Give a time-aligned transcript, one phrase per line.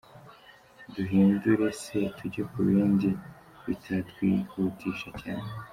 [0.93, 3.09] Duhindure se tujye ku bindi
[3.65, 5.49] bitatwihutisha cyane?